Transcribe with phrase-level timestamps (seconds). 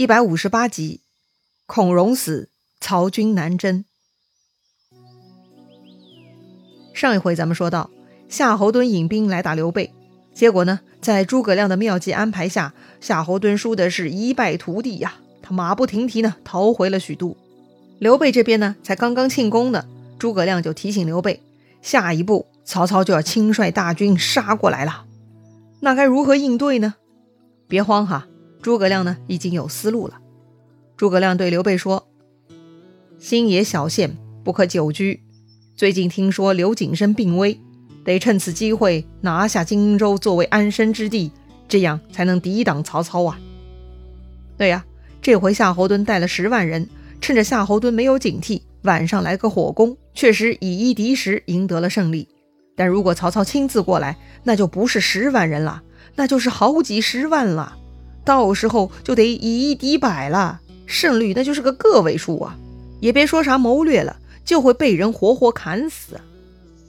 [0.00, 1.02] 一百五十八集，
[1.66, 2.48] 孔融死，
[2.80, 3.84] 曹军南征。
[6.94, 7.90] 上一回咱们说到，
[8.26, 9.92] 夏侯惇引兵来打刘备，
[10.32, 15.16] 结果呢，在诸葛亮的妙计安排下，夏侯惇输的是一败涂地呀。
[15.42, 17.36] 他马不停蹄呢，逃回了许都。
[17.98, 19.84] 刘备这边呢，才刚刚庆功呢，
[20.18, 21.42] 诸葛亮就提醒刘备，
[21.82, 25.04] 下一步曹操就要亲率大军杀过来了，
[25.80, 26.94] 那该如何应对呢？
[27.68, 28.28] 别慌哈。
[28.62, 30.18] 诸葛亮呢，已经有思路了。
[30.96, 32.06] 诸葛亮对刘备说
[33.18, 35.22] ：“新野小县不可久居。
[35.74, 37.58] 最近听说刘景升病危，
[38.04, 41.32] 得趁此机会拿下荆州作为安身之地，
[41.68, 43.40] 这样才能抵挡曹操啊。”
[44.58, 44.84] 对呀，
[45.22, 46.86] 这回夏侯惇带了十万人，
[47.18, 52.28] 趁着夏侯惇没有警惕，晚上来个火攻，确实以一敌十，赢得了胜利。
[52.76, 55.82] 但如果曹操亲自过来，那就不是十万人了，
[56.14, 57.78] 那就是好几十万了。
[58.30, 59.34] 到时候就得以
[59.70, 62.56] 一敌百了，胜率那就是个个位数啊！
[63.00, 66.20] 也别说啥谋略了，就会被人活活砍死。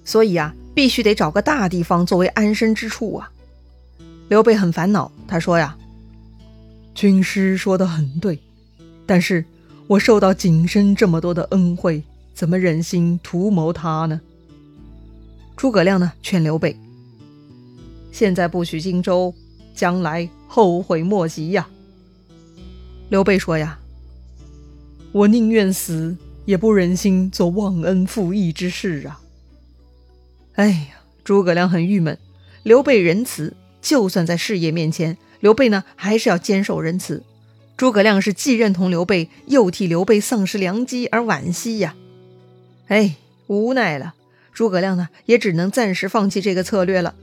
[0.05, 3.31] 所以啊，必须得找个大地方作为安身之处啊！
[4.29, 5.75] 刘备很烦恼，他说呀
[6.93, 8.37] ：“军师说的很对，
[9.07, 9.43] 但是
[9.87, 12.03] 我受到景深这么多的恩惠，
[12.35, 14.21] 怎么忍心图谋他呢？”
[15.57, 16.77] 诸葛亮呢，劝刘备
[18.13, 19.33] ：“现在不许荆州。”
[19.73, 21.69] 将来后悔莫及呀！
[23.07, 23.79] 刘备说呀
[25.13, 29.21] ：“我宁愿死，也不忍心做忘恩负义之事啊！”
[30.55, 32.17] 哎呀，诸葛亮很郁闷。
[32.63, 37.23] 刘备仁慈，就算在事业面前，刘备呢还是要坚守仁慈。
[37.77, 41.95] 诸葛亮是既认同刘备，又替刘备丧失良机而惋惜呀！
[42.87, 43.15] 哎，
[43.47, 44.15] 无奈了，
[44.51, 47.15] 诸葛亮呢也只能暂时放弃这个策略了。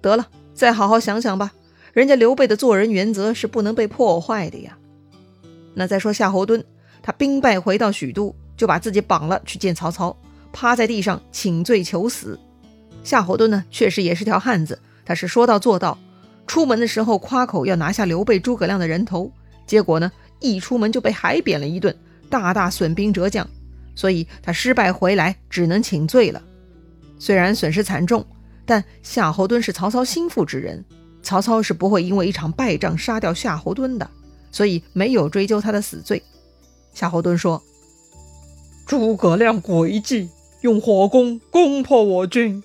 [0.00, 0.28] 得了。
[0.54, 1.52] 再好好想想吧，
[1.96, 4.76] 人家刘备的做人原则是不能被破坏的呀。
[5.72, 6.62] 那再说夏侯惇，
[7.00, 10.14] 他兵败回到许都，就把自己绑了去见曹操，
[10.52, 12.38] 趴在地上请罪求死。
[13.02, 15.96] 夏侯惇呢，确实也是条汉子，他是说到做到。
[16.46, 19.32] 出门的时候夸口要拿下刘备、诸葛亮的人头，
[19.66, 21.96] 结果呢，一出门就被海扁了一顿，
[22.28, 23.48] 大大损兵折将，
[23.94, 26.42] 所以他失败回来只能请罪了。
[27.18, 28.22] 虽然损失惨重。
[28.68, 30.84] 但夏侯惇是曹操心腹之人，
[31.26, 34.08] 曹操是不会因为一场败仗杀掉夏侯惇的，
[34.52, 36.22] 所以没有追究他的死罪。
[36.94, 37.60] 夏侯惇说
[38.86, 42.62] ：“诸葛亮诡计，用火攻攻破我军。”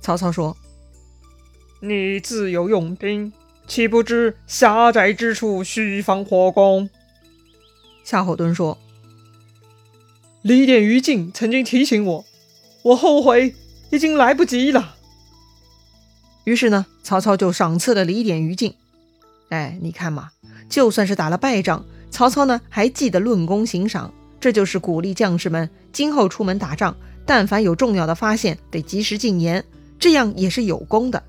[0.00, 0.56] 曹操说
[1.82, 3.32] ：“你自有用兵，
[3.66, 6.88] 岂不知狭窄之处须防火攻？”
[8.06, 8.78] 夏侯惇说
[10.42, 12.24] ：“李典、于禁曾经提醒我，
[12.84, 13.56] 我后悔。”
[13.90, 14.97] 已经来不及了。
[16.48, 18.72] 于是呢，曹操就赏赐了李典、于禁。
[19.50, 20.30] 哎，你看嘛，
[20.70, 24.10] 就算是打了败仗，曹操呢还记得论功行赏，
[24.40, 29.62] 这就是鼓励将士们今后出门打仗，但凡有重要的发现，得及时进言，
[29.98, 31.22] 这样也是有功的。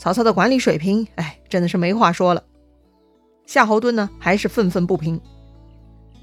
[0.00, 2.42] 曹操的管理水平，哎，真的是没话说了。
[3.46, 5.20] 夏侯惇呢，还是愤愤不平。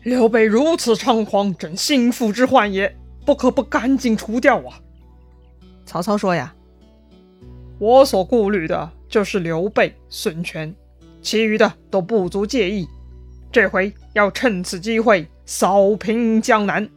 [0.04, 2.94] 刘备如此猖狂，朕心腹之患也，
[3.26, 4.82] 不可不赶紧除掉啊！
[5.86, 6.54] 曹操说：“呀，
[7.80, 10.74] 我所顾虑的就是刘备、孙权，
[11.22, 12.88] 其余的都不足介意。
[13.52, 16.90] 这回要趁此机会扫平江南。”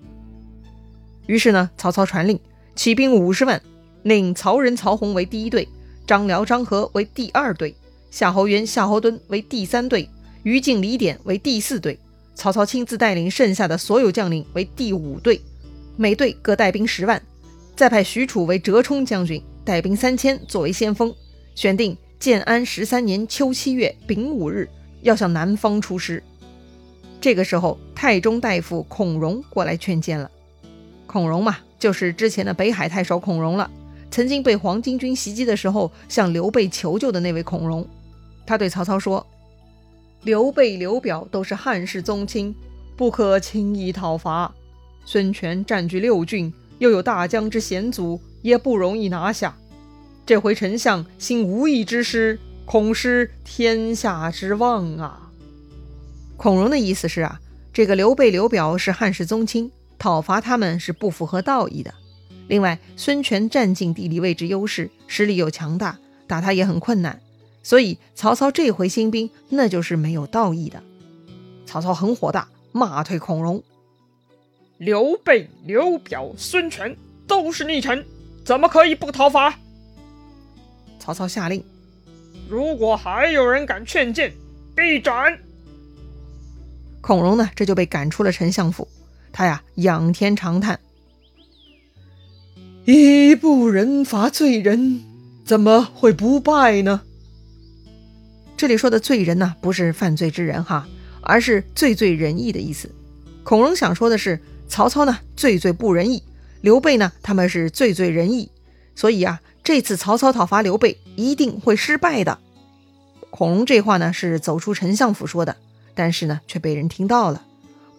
[1.26, 2.38] 于是呢，曹操传令
[2.74, 3.60] 起兵五十万，
[4.02, 5.68] 令曹仁、曹洪为第一队，
[6.06, 7.74] 张辽、张合为第二队，
[8.10, 10.08] 夏侯渊、夏侯惇为第三队，
[10.42, 11.98] 于禁、李典为第四队。
[12.34, 15.40] 曹操亲自带领剩下的所有将领为第五队，
[15.96, 17.20] 每队各带兵十万。
[17.76, 21.14] 再派许褚为折冲将军，带兵三千作为先锋，
[21.54, 24.68] 选定建安十三年秋七月丙午日
[25.02, 26.22] 要向南方出师。
[27.20, 30.30] 这个时候，太中大夫孔融过来劝谏了。
[31.06, 33.70] 孔融嘛，就是之前的北海太守孔融了，
[34.10, 37.86] 曾经被黄巾军袭击的时候向刘备求救的那位孔融。
[38.46, 39.26] 他对曹操说
[40.22, 42.54] ：“刘备、刘表都是汉室宗亲，
[42.96, 44.54] 不可轻易讨伐。
[45.04, 49.56] 孙权占据六郡。”又有大将之险阻，也不容易拿下。
[50.26, 55.30] 这回丞相兴无义之师，恐失天下之望啊！
[56.36, 57.40] 孔融的意思是啊，
[57.72, 61.92] 这个刘备、刘表是汉室宗亲，讨伐他们是不符合道义的。
[62.48, 67.20] 另外，孙权占尽地理位置优势，实力又强大，打他也很困难。
[67.62, 70.82] 所以曹操这回兴兵，那就是没有道义的。
[71.66, 73.62] 曹操很火大，骂退孔融。
[74.78, 76.96] 刘备、刘表、孙权
[77.26, 78.04] 都是逆臣，
[78.50, 79.54] 怎么可以不讨伐？
[80.98, 81.62] 曹操下令：
[82.48, 84.32] 如果还有人敢劝谏，
[84.74, 85.38] 必斩！
[87.00, 88.88] 孔融呢，这就被赶出了丞相府。
[89.30, 90.80] 他呀，仰天长叹
[92.84, 95.00] ：“一不仁罚罪人，
[95.44, 97.02] 怎么会不败呢？”
[98.58, 100.88] 这里说的罪人呢，不是犯罪之人哈，
[101.20, 102.90] 而是罪罪仁义的意思。
[103.44, 106.20] 孔融想说的是，曹操呢，罪罪不仁义；
[106.60, 108.50] 刘备呢，他们是罪罪仁义。
[108.94, 112.38] 所以啊，这次曹操讨伐刘备一定会失败的。
[113.30, 115.56] 孔融这话呢，是走出丞相府说的。
[115.94, 117.42] 但是呢，却被人听到了，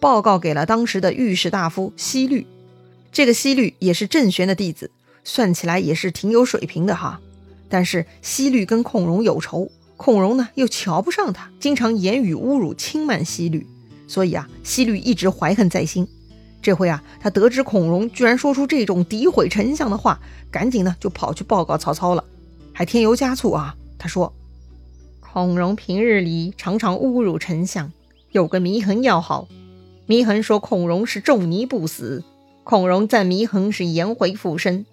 [0.00, 2.46] 报告给了当时的御史大夫西律。
[3.12, 4.90] 这个西律也是郑玄的弟子，
[5.24, 7.20] 算起来也是挺有水平的哈。
[7.68, 13.66] 但是西律跟孔融有仇，孔融呢又瞧不上他，经常言语侮辱、轻慢西律，
[14.08, 16.08] 所以啊，西律一直怀恨在心。
[16.62, 20.20] 这回啊，他得知孔融居然说出这种诋毁丞相的话，
[20.50, 22.24] 赶紧呢就跑去报告曹操了，
[22.72, 24.32] 还添油加醋啊，他说。
[25.20, 27.90] 孔融平日里常常侮辱丞相，
[28.32, 29.48] 有个祢衡要好。
[30.06, 32.22] 祢衡说孔融是仲尼不死，
[32.64, 34.84] 孔融赞祢衡是颜回复生。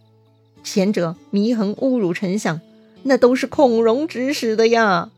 [0.64, 2.62] 前者祢衡侮辱丞相，
[3.04, 5.10] 那都是孔融指使的呀。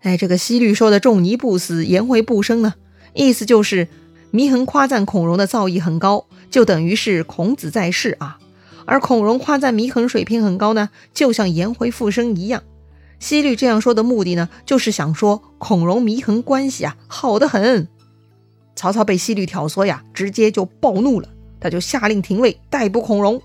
[0.00, 2.74] 哎，这个西律说的仲尼不死，颜回不生呢，
[3.12, 3.88] 意思就是
[4.34, 8.40] 祢衡夸赞孔融的造诣很高，就等于是孔子在世啊。
[8.84, 12.64] 而孔融夸赞祢衡水平很高呢，就像颜回复生一样。
[13.20, 17.86] 西律这样说的目的呢，就是想说孔融祢衡关系啊好得很。
[18.74, 21.28] 曹操被西律挑唆呀，直接就暴怒了，
[21.60, 23.40] 他就下令廷尉逮捕孔融。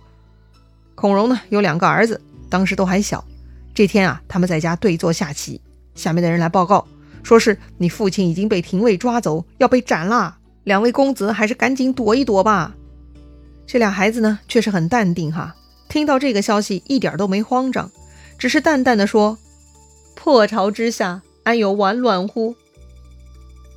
[0.96, 2.20] 孔融呢有两个儿子，
[2.50, 3.24] 当时都还小。
[3.76, 5.62] 这天啊，他们在家对坐下棋，
[5.94, 6.88] 下面的人来报告，
[7.22, 10.38] 说是你父亲已经被廷尉抓走，要被斩了。
[10.70, 12.76] 两位公子还是赶紧躲一躲吧。
[13.66, 15.56] 这俩孩子呢，却是很淡定哈，
[15.90, 17.90] 听到这个消息一点都没慌张，
[18.38, 19.40] 只是淡淡的说。
[20.14, 22.56] 破巢之下，安有完卵乎？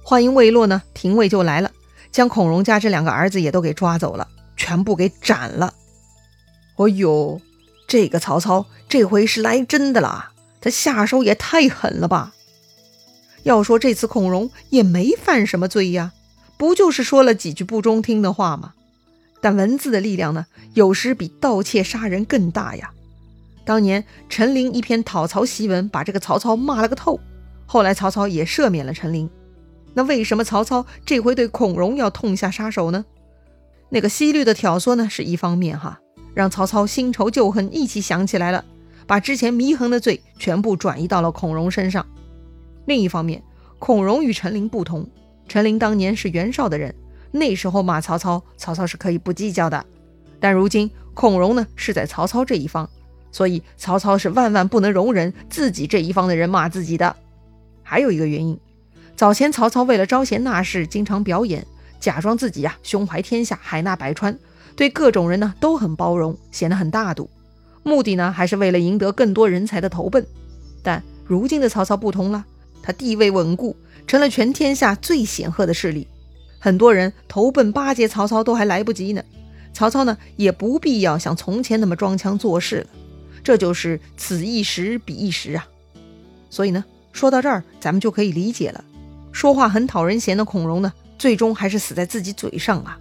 [0.03, 1.71] 话音未落呢，廷尉就来了，
[2.11, 4.29] 将孔融家这两个儿子也都给抓走了，
[4.59, 5.73] 全部给斩了。
[6.77, 7.41] 哦呦，
[7.89, 10.33] 这个曹操这回是来真的啦！
[10.61, 12.35] 他下手也太狠了吧！
[13.45, 16.13] 要说这次孔融也没犯什么罪呀，
[16.63, 18.75] 不就是说了几句不中听的话吗？
[19.41, 22.93] 但文字的力量呢，有时比盗窃杀人更大呀。
[23.65, 27.19] 当年陈琳一篇讨曹檄文，把这个曹操骂了个透。
[27.67, 29.29] 后来曹操也赦免了陈琳。
[29.93, 33.05] 那为什么曹操这回对孔融要痛下杀手呢？
[33.89, 35.99] 那个西律的挑唆呢，是一方面哈，
[36.33, 38.65] 让曹操新仇旧恨一起想起来了，
[39.09, 42.07] 把之前祢衡的罪全部转移到了孔融身上。
[42.87, 43.43] 另一方面，
[43.81, 45.05] 孔融与陈琳不同，
[45.53, 46.95] 陈琳当年是袁绍的人，
[47.31, 49.85] 那时候骂曹操，曹操是可以不计较的。
[50.41, 52.89] 但如今孔融呢，是在曹操这一方。
[53.31, 57.15] 所以曹操是万万不能容忍自己这一方的人骂自己的。
[57.83, 58.59] 还有一个原因，
[59.15, 61.67] 早前曹操为了招贤纳士，经常表演，
[62.01, 64.39] 假装自己呀胸怀天下，海纳百川，
[64.75, 67.29] 对各种人呢都很包容，显得很大度。
[67.83, 70.27] 目的呢还是为了赢得更多人才的投奔。
[70.83, 72.43] 但如今的曹操不同了，
[72.83, 73.77] 他地位稳固，
[74.07, 76.07] 成了全天下最显赫的势力，
[76.59, 79.23] 很多人投奔巴结曹操都还来不及呢。
[79.73, 82.87] 曹操呢也不必要像从前那么装腔作势了。
[83.43, 85.67] 这就是此一时彼一时啊，
[86.51, 88.85] 所以呢，说到这儿，咱们就可以理解了。
[89.33, 92.99] 说话很讨人嫌的孔融呢，最终还是死在自己嘴上啊。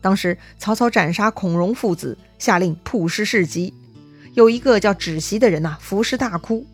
[0.00, 3.74] 当时曹操斩杀孔融父子，下令曝尸市集，
[4.34, 6.64] 有一个叫芷席的人呐，伏尸大哭。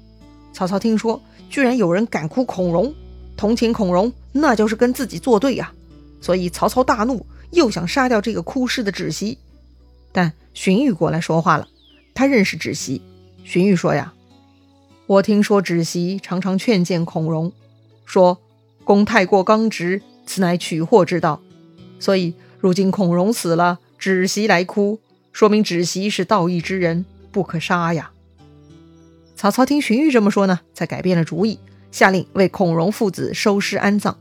[0.53, 2.95] 曹操听说，居然有人敢哭孔融，
[3.43, 5.73] 同情孔融，那就是跟自己作对呀。
[6.21, 9.37] 所以曹操大怒，又想杀掉这个哭尸的芷席，
[10.13, 11.67] 但荀彧过来说话了。
[12.15, 13.03] 他认识芷席，
[13.43, 14.13] 荀彧说呀
[15.09, 17.51] ：“我听说芷席常常劝谏孔融，
[18.05, 18.39] 说
[18.85, 21.41] 公太过刚直，此乃取祸之道。
[21.99, 25.01] 所以如今孔融死了，芷席来哭，
[25.33, 28.13] 说明芷席是道义之人，不可杀呀。”
[29.35, 31.59] 曹操听荀彧这么说呢，才改变了主意，
[31.93, 34.19] 下令为孔融父子收尸安葬。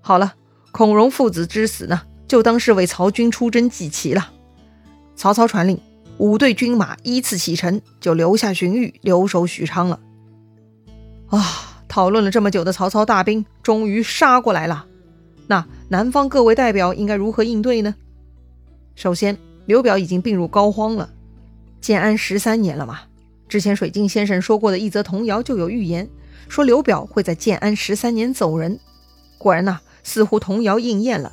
[0.00, 0.34] 好了，
[0.70, 4.30] 孔融父子之死呢，就当是为曹军出征祭旗了。
[5.16, 5.80] 曹操传令。
[6.18, 9.98] 五队军马依次启程，就留下荀彧留守许昌了。
[11.28, 14.84] 啊，讨论了这么久的曹操大兵终于杀过来了。
[15.46, 17.94] 那南方各位代表应该如何应对呢？
[18.94, 21.08] 首先，刘表已经病入膏肓了。
[21.80, 23.00] 建安十三年了嘛，
[23.48, 26.06] 之前水镜先生说过的一则童谣就有预言，
[26.48, 28.78] 说刘表会在建安十三年走人。
[29.38, 31.32] 果然呐，似乎童谣应验了。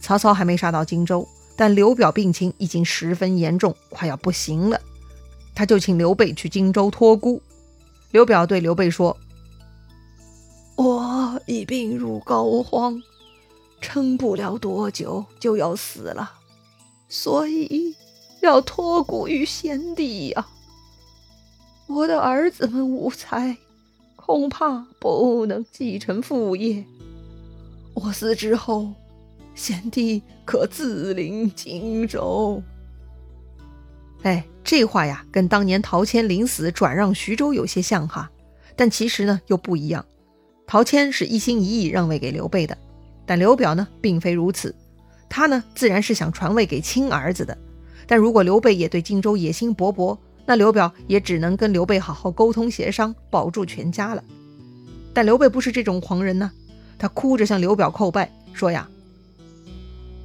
[0.00, 1.26] 曹操还没杀到荆州。
[1.56, 4.80] 但刘表病情已经十分严重，快要不行了，
[5.54, 7.40] 他就请刘备去荆州托孤。
[8.10, 9.16] 刘表对刘备说
[10.74, 13.00] ：“我已病入膏肓，
[13.80, 16.32] 撑不了多久就要死了，
[17.08, 17.94] 所以
[18.42, 20.48] 要托孤于先帝呀。
[21.86, 23.56] 我的儿子们无才，
[24.26, 26.82] 恐怕不能继承父业。
[27.92, 28.90] 我死之后，
[29.54, 32.62] 先帝可自领荆州。
[34.22, 38.30] 哎，这话呀，跟当年陶谦临死转让徐州有些像哈，
[38.74, 40.02] 但其实呢又不一样。
[40.66, 42.78] 陶谦是一心一意让位给刘备的，
[43.26, 44.74] 但刘表呢并非如此，
[45.28, 47.58] 他呢自然是想传位给亲儿子的。
[48.06, 54.22] 但如果刘备也对荆州野心勃勃，那刘表也只能跟刘备好好沟通协商，保住全家了。
[55.12, 56.50] 但刘备不是这种狂人呢，
[56.98, 58.88] 他哭着向刘表叩拜，说呀：“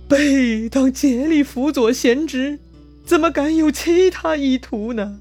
[0.09, 2.59] 备当竭力辅佐贤侄，
[3.05, 5.19] 怎么敢有其他意图呢？”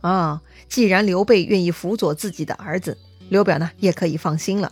[0.00, 2.98] 啊，既然刘备愿意辅佐自己的儿子。
[3.28, 4.70] 刘表呢也可以放心了。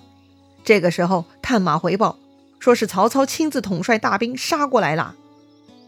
[0.62, 2.20] 这个时候，探马回报
[2.60, 5.16] 说是曹操亲自统帅大兵杀过来了。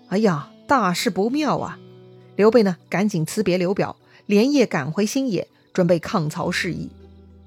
[0.09, 1.79] 哎呀，大事不妙啊！
[2.37, 6.91] 刘备呢赶紧辞别刘表，连夜赶回新野，准备抗曹事宜。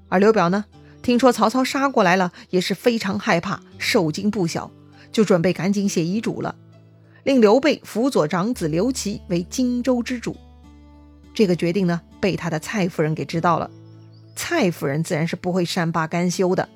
[0.08, 0.64] 而刘表呢，
[1.00, 4.70] 听说曹操杀过来了，也是非常害怕，受惊不小，
[5.12, 6.56] 就准备赶紧写遗嘱了，
[7.22, 10.36] 令刘备辅佐长子刘琦为荆州之主。
[11.32, 13.70] 这个决定呢，被他的蔡夫人给知道了。
[14.34, 16.68] 蔡夫人自然是不会善罢甘休的，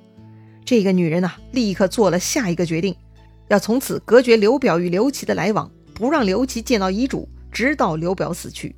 [0.64, 2.94] 这个女人呐，立刻做了下一个决定，
[3.48, 8.76] 要从此隔绝刘表与刘琦的来往，不让刘琦见到遗嘱，直到刘表死去。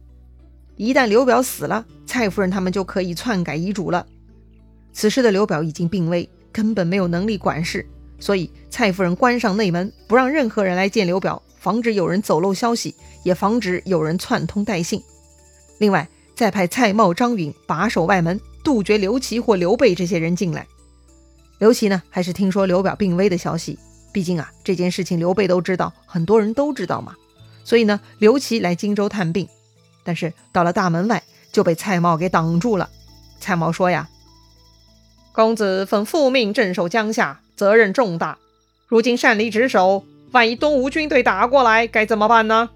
[0.76, 4.06] 一旦刘表死了，蔡夫人他们就可以篡改遗嘱了。
[4.92, 7.85] 此时的刘表已经病危，根本没有能力管事，
[8.21, 15.02] 所以蔡夫人关上内门，不让任何人来见刘表，防止有人走漏消息，也防止有人串通带信。
[15.78, 18.38] 另外，再派蔡瑁、张允把守外门。
[18.62, 20.66] 杜绝刘琦或刘备这些人进来。
[21.61, 23.78] 刘琦呢，还是听说刘表病危的消息。
[24.12, 27.14] 毕竟啊，这件事情刘备都知道，很多人都知道嘛。
[27.66, 29.49] 所以呢，刘琦来荆州探病，
[30.04, 31.20] 但是到了大门外
[31.50, 32.88] 就被蔡瑁给挡住了。
[33.40, 34.08] 蔡瑁说呀
[35.35, 38.38] ：“公子奉父命镇守江夏，责任重大。
[38.87, 42.70] 如今擅离职守，万一东吴军队打过来，该怎么办呢？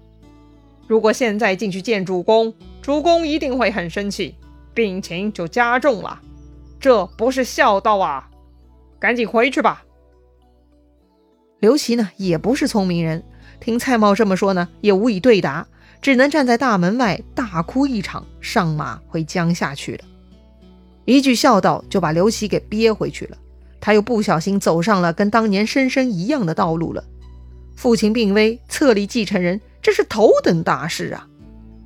[0.87, 4.35] 如果现在进去见主公，主公一定会很生气。”
[4.73, 6.21] 病情就加重了，
[6.81, 8.29] 这不是孝道啊！
[8.99, 9.85] 赶紧回去吧。
[11.59, 13.23] 刘琦呢，也不是聪明人，
[13.61, 15.65] 听蔡瑁这么说呢，也无以对答，
[16.01, 20.03] 只能站在大门外大哭一场，上马回江夏去了。
[21.05, 23.37] 一句孝道就把刘琦给憋回去了，
[23.79, 27.03] 他又不小心走上了跟当年申申一样的道路了。
[27.75, 31.27] 父亲病危，册立继承人，这是头等大事啊！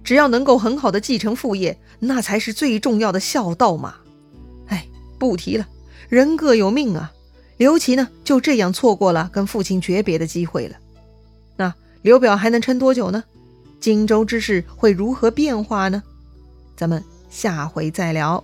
[0.04, 3.96] 只要能够很好的继承父业，那才是最重要的孝道嘛。
[4.68, 4.88] 哎，
[5.20, 5.68] 不提了，
[6.08, 7.12] 人各有命啊。
[7.58, 10.76] 刘琦呢，就这样错过了跟父亲诀别的机会了。
[12.06, 13.24] 刘表还能撑多久呢？
[13.80, 16.04] 荆州之事会如何变化呢？
[16.78, 18.44] 咱们下回再聊。